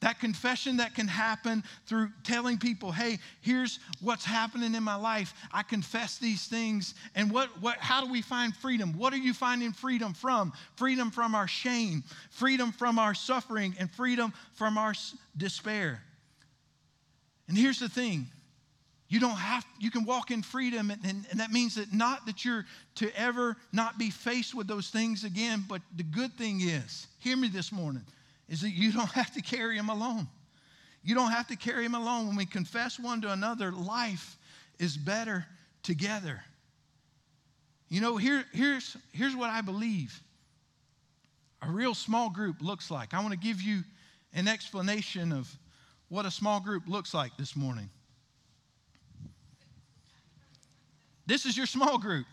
[0.00, 5.34] That confession that can happen through telling people, hey, here's what's happening in my life.
[5.52, 6.94] I confess these things.
[7.16, 8.96] And what, what, how do we find freedom?
[8.96, 10.52] What are you finding freedom from?
[10.76, 14.94] Freedom from our shame, freedom from our suffering, and freedom from our
[15.36, 16.00] despair.
[17.48, 18.28] And here's the thing
[19.08, 22.24] You don't have, you can walk in freedom, and, and, and, that means that not
[22.26, 26.60] that you're to ever not be faced with those things again, but the good thing
[26.60, 28.04] is, hear me this morning,
[28.48, 30.28] is that you don't have to carry them alone.
[31.02, 32.26] You don't have to carry them alone.
[32.26, 34.36] When we confess one to another, life
[34.78, 35.46] is better
[35.82, 36.42] together.
[37.88, 40.20] You know, here, here's, here's what I believe
[41.60, 43.14] a real small group looks like.
[43.14, 43.82] I want to give you
[44.32, 45.52] an explanation of
[46.08, 47.90] what a small group looks like this morning.
[51.26, 52.26] This is your small group.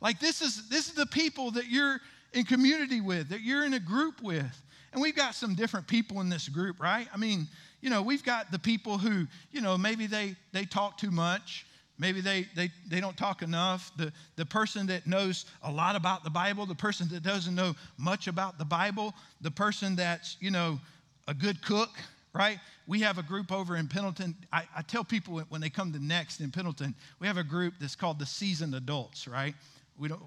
[0.00, 2.00] Like this is this is the people that you're
[2.32, 4.62] in community with, that you're in a group with.
[4.98, 7.06] And we've got some different people in this group, right?
[7.14, 7.46] I mean,
[7.80, 11.66] you know, we've got the people who, you know, maybe they they talk too much.
[12.00, 13.92] Maybe they, they, they don't talk enough.
[13.96, 17.76] The, the person that knows a lot about the Bible, the person that doesn't know
[17.96, 20.80] much about the Bible, the person that's, you know,
[21.28, 21.90] a good cook,
[22.32, 22.58] right?
[22.88, 24.34] We have a group over in Pendleton.
[24.52, 27.74] I, I tell people when they come to Next in Pendleton, we have a group
[27.80, 29.54] that's called the seasoned adults, right?
[29.96, 30.22] We don't,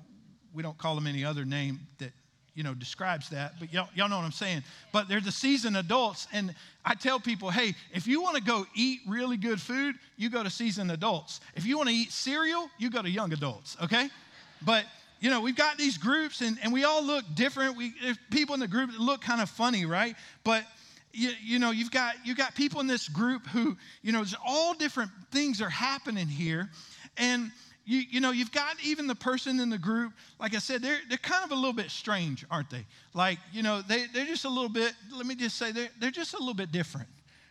[0.53, 2.13] we don't call them any other name that
[2.55, 4.63] you know describes that but y'all, y'all know what i'm saying.
[4.91, 6.53] But they're the seasoned adults and
[6.85, 10.43] i tell people hey if you want to go eat really good food you go
[10.43, 11.41] to seasoned adults.
[11.55, 14.09] If you want to eat cereal you go to young adults okay?
[14.63, 14.85] But
[15.19, 17.77] you know we've got these groups and, and we all look different.
[17.77, 17.93] We
[18.29, 20.15] people in the group look kind of funny right?
[20.43, 20.65] But
[21.13, 24.35] you, you know you've got you've got people in this group who you know there's
[24.45, 26.69] all different things are happening here
[27.17, 27.51] and
[27.85, 30.99] you, you know, you've got even the person in the group, like I said, they're,
[31.09, 32.85] they're kind of a little bit strange, aren't they?
[33.13, 36.11] Like, you know, they, they're just a little bit, let me just say, they're, they're
[36.11, 37.07] just a little bit different,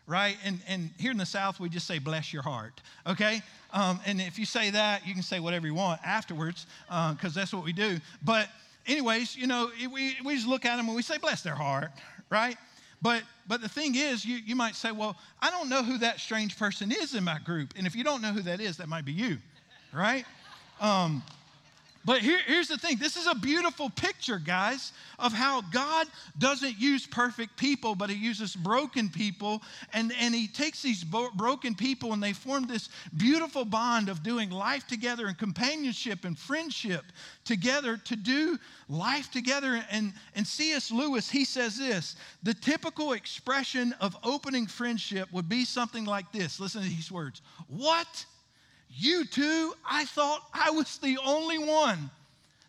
[0.06, 0.36] right?
[0.44, 3.42] And, and here in the South, we just say, bless your heart, okay?
[3.72, 7.40] Um, and if you say that, you can say whatever you want afterwards, because uh,
[7.40, 7.98] that's what we do.
[8.24, 8.48] But,
[8.86, 11.90] anyways, you know, we, we just look at them and we say, bless their heart,
[12.30, 12.56] right?
[13.02, 16.20] But but the thing is, you, you might say, well, I don't know who that
[16.20, 17.74] strange person is in my group.
[17.76, 19.38] And if you don't know who that is, that might be you
[19.92, 20.24] right?
[20.80, 21.22] Um,
[22.02, 26.06] but here, here's the thing this is a beautiful picture, guys, of how God
[26.38, 29.60] doesn't use perfect people, but He uses broken people.
[29.92, 34.22] And, and He takes these bo- broken people and they form this beautiful bond of
[34.22, 37.04] doing life together and companionship and friendship
[37.44, 39.84] together to do life together.
[39.90, 40.90] And, and C.S.
[40.90, 46.58] Lewis, he says this the typical expression of opening friendship would be something like this.
[46.58, 48.24] Listen to these words What?
[48.92, 49.74] You too?
[49.88, 52.10] I thought I was the only one.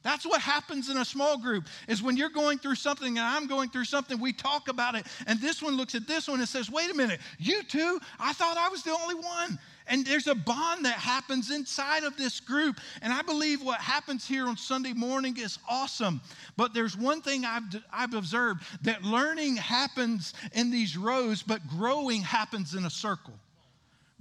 [0.03, 3.45] That's what happens in a small group is when you're going through something and I'm
[3.45, 5.05] going through something, we talk about it.
[5.27, 7.99] And this one looks at this one and says, wait a minute, you too?
[8.19, 9.59] I thought I was the only one.
[9.87, 12.79] And there's a bond that happens inside of this group.
[13.01, 16.21] And I believe what happens here on Sunday morning is awesome.
[16.57, 22.21] But there's one thing I've, I've observed that learning happens in these rows, but growing
[22.21, 23.33] happens in a circle.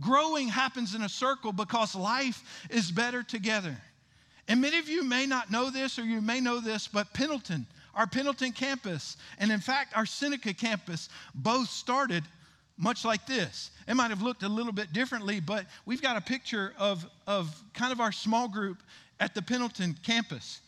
[0.01, 3.77] Growing happens in a circle because life is better together.
[4.49, 7.67] And many of you may not know this or you may know this, but Pendleton,
[7.95, 12.25] our Pendleton campus, and in fact, our Seneca campus, both started
[12.77, 13.71] much like this.
[13.87, 17.63] It might have looked a little bit differently, but we've got a picture of, of
[17.75, 18.79] kind of our small group
[19.21, 20.61] at the Pendleton campus.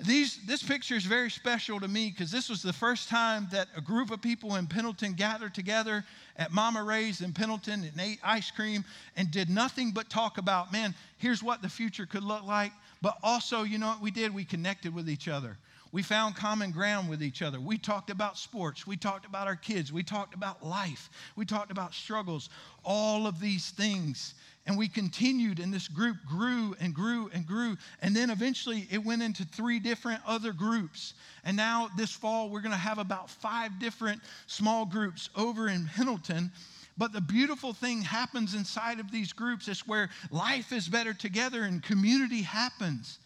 [0.00, 3.66] These, this picture is very special to me because this was the first time that
[3.76, 6.04] a group of people in Pendleton gathered together
[6.36, 8.84] at Mama Ray's in Pendleton and ate ice cream
[9.16, 12.72] and did nothing but talk about, man, here's what the future could look like.
[13.02, 14.32] But also, you know what we did?
[14.32, 15.56] We connected with each other.
[15.90, 17.58] We found common ground with each other.
[17.58, 18.86] We talked about sports.
[18.86, 19.92] We talked about our kids.
[19.92, 21.08] We talked about life.
[21.34, 22.50] We talked about struggles.
[22.84, 24.34] All of these things.
[24.66, 27.78] And we continued, and this group grew and grew and grew.
[28.02, 31.14] And then eventually it went into three different other groups.
[31.44, 35.88] And now this fall, we're going to have about five different small groups over in
[35.96, 36.52] Pendleton.
[36.98, 41.62] But the beautiful thing happens inside of these groups is where life is better together
[41.62, 43.20] and community happens.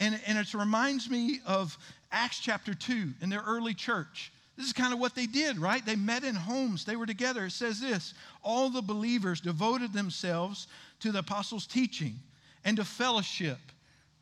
[0.00, 1.76] And, and it reminds me of
[2.10, 4.32] Acts chapter 2 in their early church.
[4.56, 5.84] This is kind of what they did, right?
[5.84, 7.44] They met in homes, they were together.
[7.44, 10.66] It says this all the believers devoted themselves
[11.00, 12.16] to the apostles' teaching
[12.64, 13.58] and to fellowship,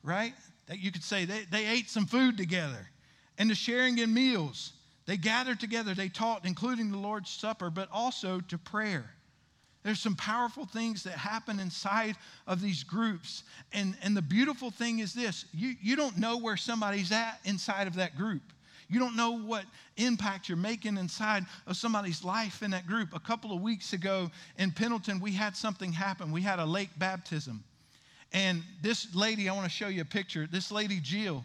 [0.02, 0.34] right?
[0.66, 2.90] That you could say they, they ate some food together
[3.38, 4.72] and to sharing in meals.
[5.06, 9.15] They gathered together, they taught, including the Lord's Supper, but also to prayer.
[9.86, 12.16] There's some powerful things that happen inside
[12.48, 13.44] of these groups.
[13.72, 17.86] And, and the beautiful thing is this you, you don't know where somebody's at inside
[17.86, 18.42] of that group.
[18.88, 19.64] You don't know what
[19.96, 23.14] impact you're making inside of somebody's life in that group.
[23.14, 26.32] A couple of weeks ago in Pendleton, we had something happen.
[26.32, 27.62] We had a lake baptism.
[28.32, 30.48] And this lady, I want to show you a picture.
[30.50, 31.44] This lady, Jill,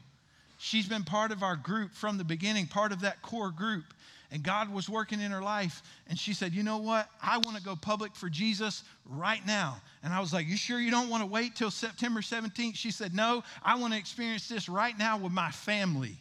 [0.58, 3.84] she's been part of our group from the beginning, part of that core group.
[4.32, 5.84] And God was working in her life.
[6.08, 7.10] And she said, You know what?
[7.22, 9.82] I want to go public for Jesus right now.
[10.04, 12.76] And I was like, You sure you don't want to wait till September 17th?
[12.76, 16.18] She said, No, I want to experience this right now with my family.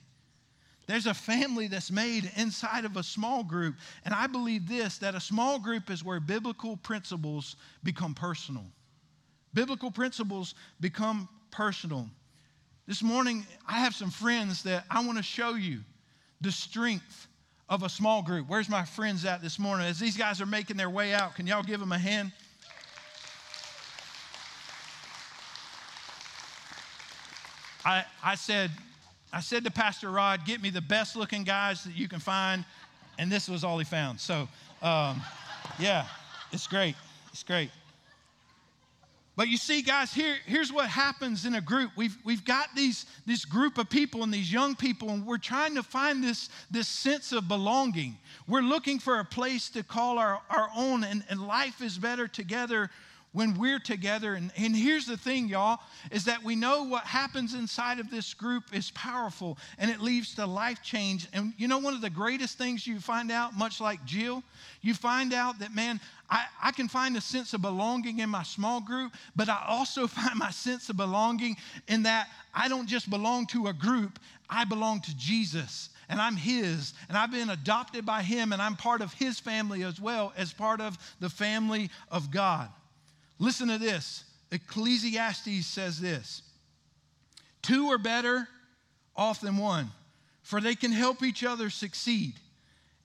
[0.88, 3.77] There's a family that's made inside of a small group.
[4.05, 8.64] And I believe this that a small group is where biblical principles become personal.
[9.55, 12.09] Biblical principles become personal.
[12.88, 15.79] This morning, I have some friends that I want to show you
[16.40, 17.29] the strength
[17.70, 18.48] of a small group.
[18.48, 19.87] Where's my friends at this morning?
[19.87, 22.33] As these guys are making their way out, can y'all give them a hand?
[27.85, 28.72] I, I said,
[29.33, 32.64] I said to Pastor Rod, get me the best looking guys that you can find.
[33.18, 34.18] And this was all he found.
[34.20, 34.48] So,
[34.83, 35.22] um,
[35.78, 36.06] yeah,
[36.52, 36.96] it's great.
[37.33, 37.70] It's great.
[39.40, 41.92] But you see, guys, here, here's what happens in a group.
[41.96, 45.74] We've, we've got these, this group of people and these young people, and we're trying
[45.76, 48.18] to find this, this sense of belonging.
[48.46, 52.29] We're looking for a place to call our, our own, and, and life is better
[52.29, 52.90] together
[53.32, 54.34] when we're together.
[54.34, 58.34] And, and here's the thing, y'all, is that we know what happens inside of this
[58.34, 61.28] group is powerful and it leads to life change.
[61.32, 64.42] And you know, one of the greatest things you find out, much like Jill,
[64.82, 68.42] you find out that, man, I, I can find a sense of belonging in my
[68.42, 71.56] small group, but I also find my sense of belonging
[71.88, 76.34] in that I don't just belong to a group, I belong to Jesus and I'm
[76.34, 80.32] His, and I've been adopted by Him, and I'm part of His family as well
[80.36, 82.68] as part of the family of God.
[83.40, 86.42] Listen to this Ecclesiastes says this
[87.62, 88.46] Two are better
[89.16, 89.90] off than one,
[90.42, 92.35] for they can help each other succeed.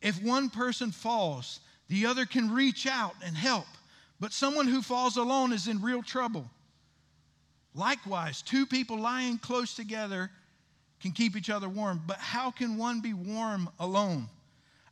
[0.01, 3.65] If one person falls, the other can reach out and help.
[4.19, 6.45] But someone who falls alone is in real trouble.
[7.73, 10.29] Likewise, two people lying close together
[11.01, 12.01] can keep each other warm.
[12.05, 14.27] But how can one be warm alone?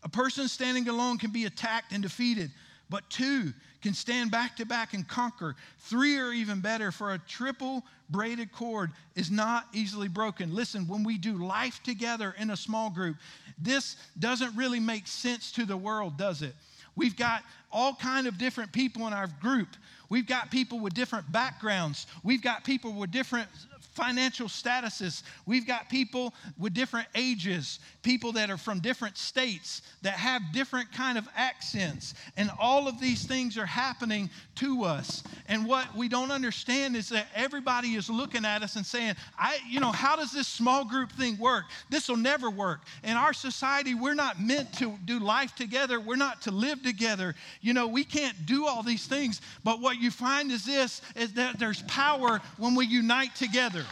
[0.04, 2.52] A person standing alone can be attacked and defeated,
[2.90, 5.56] but two can stand back to back and conquer.
[5.80, 10.56] Three are even better, for a triple braided cord is not easily broken.
[10.56, 13.18] Listen, when we do life together in a small group,
[13.60, 16.56] this doesn't really make sense to the world, does it?
[16.96, 19.70] We've got all kind of different people in our group.
[20.10, 22.08] We've got people with different backgrounds.
[22.24, 23.50] We've got people with different
[23.94, 25.24] financial statuses.
[25.46, 30.92] We've got people with different ages, people that are from different states that have different
[30.92, 32.14] kind of accents.
[32.38, 35.24] And all of these things are happening to us.
[35.48, 39.58] And what we don't understand is that everybody is looking at us and saying, I,
[39.70, 41.66] you know, how does this small group thing work?
[41.90, 42.82] This will never work.
[43.04, 46.00] In our society, we're not meant to do life together.
[46.00, 47.36] We're not to live together.
[47.62, 49.42] You know, we can't do all these things.
[49.64, 53.83] But what you find is this is that there's power when we unite together.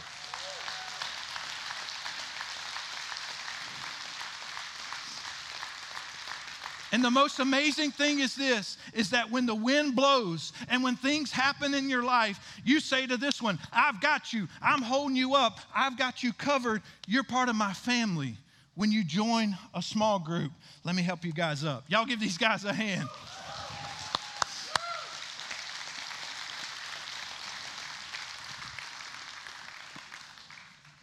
[6.92, 10.94] And the most amazing thing is this is that when the wind blows and when
[10.94, 14.46] things happen in your life, you say to this one, I've got you.
[14.60, 15.58] I'm holding you up.
[15.74, 16.82] I've got you covered.
[17.08, 18.36] You're part of my family.
[18.74, 20.52] When you join a small group,
[20.84, 21.84] let me help you guys up.
[21.88, 23.08] Y'all give these guys a hand.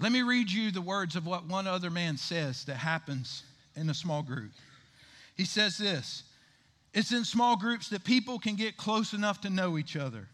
[0.01, 3.43] Let me read you the words of what one other man says that happens
[3.75, 4.51] in a small group.
[5.39, 6.23] He says this
[6.93, 10.27] it's in small groups that people can get close enough to know each other,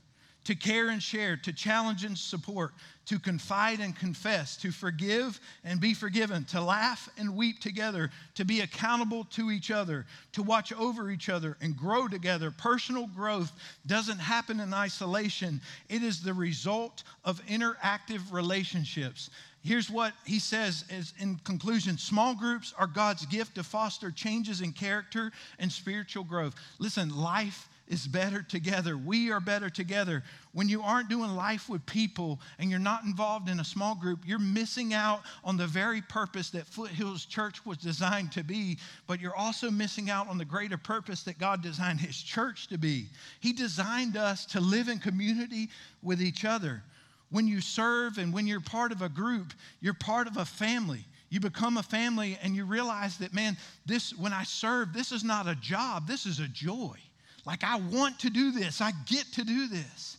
[0.46, 2.72] to care and share, to challenge and support,
[3.06, 8.46] to confide and confess, to forgive and be forgiven, to laugh and weep together, to
[8.46, 12.52] be accountable to each other, to watch over each other and grow together.
[12.52, 13.52] Personal growth
[13.86, 19.30] doesn't happen in isolation, it is the result of interactive relationships.
[19.64, 20.86] Here's what he says
[21.20, 26.54] in conclusion small groups are God's gift to foster changes in character and spiritual growth.
[26.78, 28.98] Listen, life is better together.
[28.98, 30.24] We are better together.
[30.54, 34.22] When you aren't doing life with people and you're not involved in a small group,
[34.26, 39.20] you're missing out on the very purpose that Foothills Church was designed to be, but
[39.20, 43.08] you're also missing out on the greater purpose that God designed His church to be.
[43.40, 45.70] He designed us to live in community
[46.02, 46.82] with each other.
[47.30, 51.06] When you serve and when you're part of a group, you're part of a family.
[51.30, 55.24] You become a family and you realize that, man, this, when I serve, this is
[55.24, 56.98] not a job, this is a joy.
[57.46, 60.18] Like, I want to do this, I get to do this.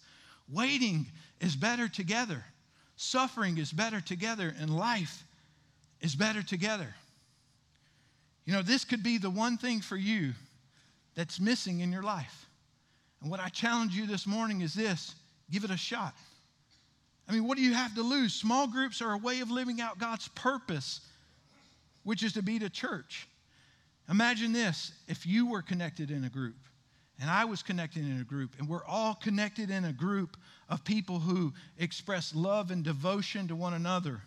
[0.49, 1.07] Waiting
[1.41, 2.45] is better together,
[2.97, 5.25] suffering is better together, and life
[6.01, 6.95] is better together.
[8.45, 10.33] You know, this could be the one thing for you
[11.17, 12.47] that's missing in your life.
[13.21, 15.15] And what I challenge you this morning is this
[15.51, 16.15] give it a shot.
[17.29, 18.35] I mean, what do you have to lose?
[18.35, 21.01] Small groups are a way of living out God's purpose,
[22.05, 23.27] which is to be the church.
[24.09, 26.55] Imagine this if you were connected in a group
[27.21, 30.37] and I was connected in a group, and we're all connected in a group
[30.69, 34.21] of people who express love and devotion to one another.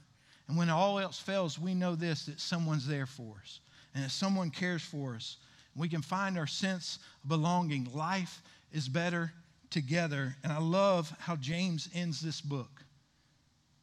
[0.47, 3.59] And when all else fails, we know this that someone's there for us
[3.93, 5.37] and that someone cares for us.
[5.75, 7.87] We can find our sense of belonging.
[7.93, 9.31] Life is better
[9.69, 10.35] together.
[10.43, 12.83] And I love how James ends this book.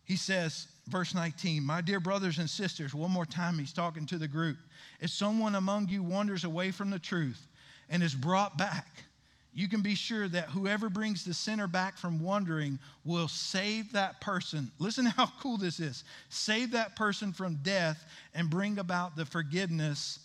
[0.04, 4.18] He says, verse 19, My dear brothers and sisters, one more time, he's talking to
[4.18, 4.56] the group.
[5.00, 7.46] If someone among you wanders away from the truth
[7.88, 8.86] and is brought back,
[9.56, 14.20] you can be sure that whoever brings the sinner back from wandering will save that
[14.20, 14.70] person.
[14.78, 16.04] Listen how cool this is.
[16.28, 20.18] Save that person from death and bring about the forgiveness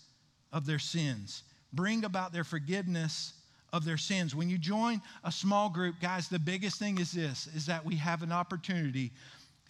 [0.52, 1.44] of their sins.
[1.72, 3.34] Bring about their forgiveness
[3.72, 4.36] of their sins.
[4.36, 7.96] When you join a small group, guys, the biggest thing is this is that we
[7.96, 9.12] have an opportunity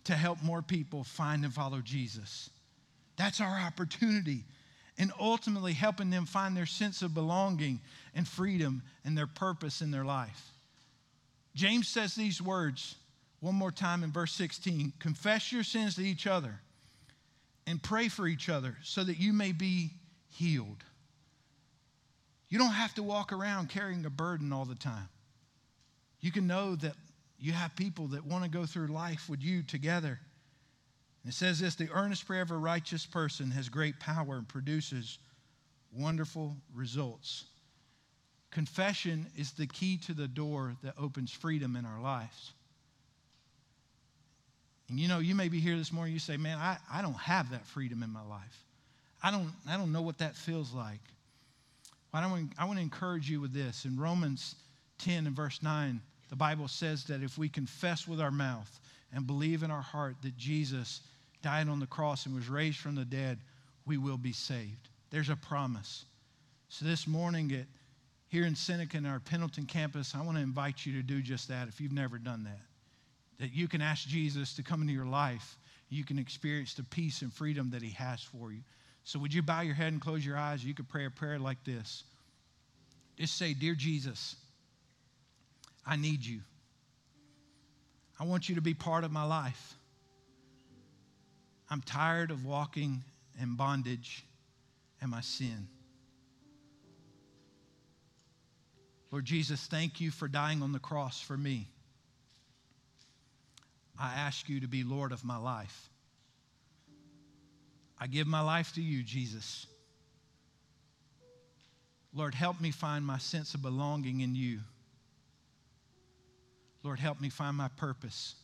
[0.06, 2.50] to help more people find and follow Jesus.
[3.16, 4.44] That's our opportunity.
[4.98, 7.80] And ultimately helping them find their sense of belonging
[8.14, 10.52] and freedom and their purpose in their life.
[11.56, 12.96] James says these words
[13.40, 16.60] one more time in verse 16 Confess your sins to each other
[17.68, 19.92] and pray for each other so that you may be
[20.30, 20.84] healed.
[22.50, 25.10] You don't have to walk around carrying a burden all the time.
[26.20, 26.94] You can know that
[27.40, 30.20] you have people that want to go through life with you together.
[31.28, 35.20] It says this the earnest prayer of a righteous person has great power and produces
[35.94, 37.46] wonderful results.
[38.50, 42.52] Confession is the key to the door that opens freedom in our lives.
[44.90, 47.14] And you know, you may be here this morning, you say, Man, I, I don't
[47.14, 48.66] have that freedom in my life.
[49.24, 51.00] I don't, I don't know what that feels like.
[52.14, 53.86] Well, I, want, I want to encourage you with this.
[53.86, 54.56] In Romans
[54.98, 58.80] 10 and verse 9, the Bible says that if we confess with our mouth
[59.14, 61.02] and believe in our heart that Jesus
[61.42, 63.40] died on the cross and was raised from the dead,
[63.86, 64.90] we will be saved.
[65.10, 66.06] There's a promise.
[66.70, 67.66] So this morning at
[68.32, 71.50] here in Seneca in our Pendleton campus, I want to invite you to do just
[71.50, 72.62] that if you've never done that.
[73.40, 75.58] That you can ask Jesus to come into your life.
[75.90, 78.62] You can experience the peace and freedom that he has for you.
[79.04, 80.64] So, would you bow your head and close your eyes?
[80.64, 82.04] You could pray a prayer like this.
[83.18, 84.38] Just say, Dear Jesus,
[85.86, 86.40] I need you.
[88.18, 89.76] I want you to be part of my life.
[91.72, 93.02] I'm tired of walking
[93.42, 94.26] in bondage
[95.00, 95.70] and my sin.
[99.10, 101.70] Lord Jesus, thank you for dying on the cross for me.
[103.98, 105.90] I ask you to be Lord of my life.
[107.98, 109.66] I give my life to you, Jesus.
[112.14, 114.60] Lord, help me find my sense of belonging in you.
[116.84, 118.36] Lord, help me find my purpose.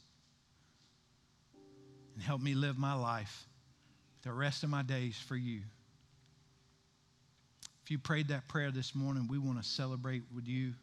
[2.18, 3.46] And help me live my life
[4.24, 5.62] the rest of my days for you.
[7.84, 10.74] If you prayed that prayer this morning, we want to celebrate with you.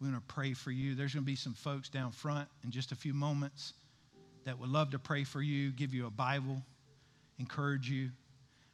[0.00, 0.94] We want to pray for you.
[0.94, 3.74] There's going to be some folks down front in just a few moments
[4.44, 6.62] that would love to pray for you, give you a Bible
[7.38, 8.10] encourage you.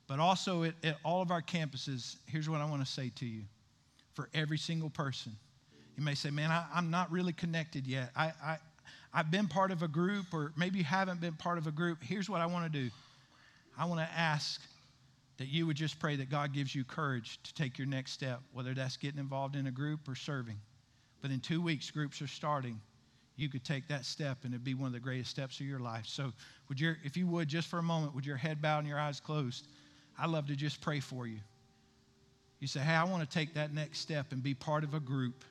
[0.06, 3.26] But also at, at all of our campuses, here's what I want to say to
[3.26, 3.42] you
[4.14, 5.32] for every single person.
[5.96, 8.10] You may say, Man, I, am not really connected yet.
[8.16, 8.58] I, I,
[9.14, 12.02] I've been part of a group, or maybe you haven't been part of a group.
[12.02, 12.90] Here's what I want to do
[13.78, 14.60] I want to ask
[15.38, 18.40] that you would just pray that God gives you courage to take your next step,
[18.52, 20.58] whether that's getting involved in a group or serving.
[21.22, 22.80] But in two weeks, groups are starting
[23.36, 25.80] you could take that step and it'd be one of the greatest steps of your
[25.80, 26.06] life.
[26.06, 26.32] So,
[26.68, 28.98] would your, if you would, just for a moment, with your head bowed and your
[28.98, 29.66] eyes closed,
[30.18, 31.40] I'd love to just pray for you.
[32.60, 35.00] You say, Hey, I want to take that next step and be part of a
[35.00, 35.44] group.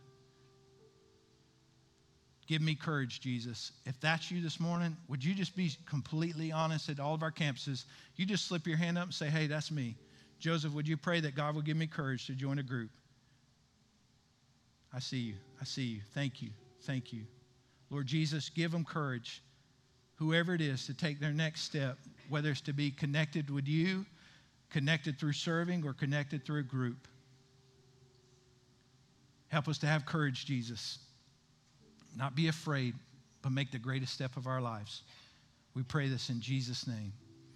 [2.45, 3.71] Give me courage, Jesus.
[3.85, 7.31] If that's you this morning, would you just be completely honest at all of our
[7.31, 7.85] campuses?
[8.15, 9.95] You just slip your hand up and say, Hey, that's me.
[10.39, 12.89] Joseph, would you pray that God will give me courage to join a group?
[14.93, 15.35] I see you.
[15.61, 16.01] I see you.
[16.13, 16.49] Thank you.
[16.81, 17.21] Thank you.
[17.89, 19.41] Lord Jesus, give them courage,
[20.15, 24.05] whoever it is, to take their next step, whether it's to be connected with you,
[24.69, 27.07] connected through serving, or connected through a group.
[29.47, 30.99] Help us to have courage, Jesus.
[32.15, 32.95] Not be afraid,
[33.41, 35.03] but make the greatest step of our lives.
[35.73, 37.13] We pray this in Jesus' name.